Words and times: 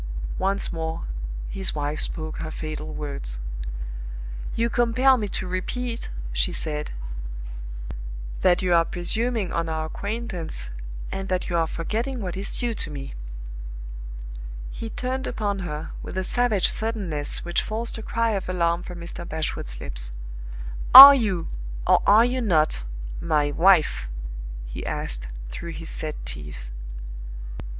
Once 0.39 0.73
more 0.73 1.05
his 1.47 1.75
wife 1.75 1.99
spoke 2.01 2.37
her 2.37 2.49
fatal 2.49 2.91
words. 2.91 3.39
"You 4.55 4.67
compel 4.67 5.15
me 5.15 5.27
to 5.27 5.45
repeat," 5.47 6.09
she 6.33 6.51
said, 6.51 6.89
"that 8.39 8.63
you 8.63 8.73
are 8.73 8.83
presuming 8.83 9.53
on 9.53 9.69
our 9.69 9.85
acquaintance, 9.85 10.71
and 11.11 11.29
that 11.29 11.49
you 11.51 11.55
are 11.55 11.67
forgetting 11.67 12.19
what 12.19 12.35
is 12.35 12.57
due 12.57 12.73
to 12.73 12.89
me." 12.89 13.13
He 14.71 14.89
turned 14.89 15.27
upon 15.27 15.59
her, 15.59 15.91
with 16.01 16.17
a 16.17 16.23
savage 16.23 16.69
suddenness 16.69 17.45
which 17.45 17.61
forced 17.61 17.95
a 17.99 18.01
cry 18.01 18.31
of 18.31 18.49
alarm 18.49 18.81
from 18.81 18.99
Mr. 19.01 19.23
Bashwood's 19.29 19.79
lips. 19.79 20.13
"Are 20.95 21.13
you, 21.13 21.47
or 21.85 22.01
are 22.07 22.25
you 22.25 22.41
not, 22.41 22.85
My 23.19 23.51
Wife?" 23.51 24.07
he 24.65 24.83
asked, 24.83 25.27
through 25.49 25.73
his 25.73 25.91
set 25.91 26.15
teeth. 26.25 26.71